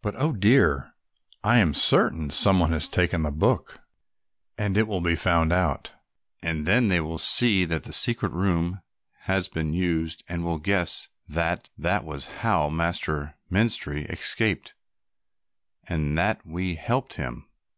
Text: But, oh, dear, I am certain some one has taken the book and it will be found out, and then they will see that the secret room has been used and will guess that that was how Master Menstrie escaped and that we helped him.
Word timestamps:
But, 0.00 0.14
oh, 0.16 0.32
dear, 0.32 0.94
I 1.44 1.58
am 1.58 1.74
certain 1.74 2.30
some 2.30 2.60
one 2.60 2.72
has 2.72 2.88
taken 2.88 3.24
the 3.24 3.30
book 3.30 3.82
and 4.56 4.78
it 4.78 4.84
will 4.88 5.02
be 5.02 5.14
found 5.14 5.52
out, 5.52 5.92
and 6.42 6.64
then 6.64 6.88
they 6.88 6.98
will 7.02 7.18
see 7.18 7.66
that 7.66 7.82
the 7.84 7.92
secret 7.92 8.32
room 8.32 8.80
has 9.24 9.50
been 9.50 9.74
used 9.74 10.22
and 10.30 10.44
will 10.46 10.56
guess 10.60 11.08
that 11.28 11.68
that 11.76 12.06
was 12.06 12.28
how 12.40 12.70
Master 12.70 13.34
Menstrie 13.52 14.06
escaped 14.08 14.72
and 15.86 16.16
that 16.16 16.46
we 16.46 16.76
helped 16.76 17.16
him. 17.16 17.46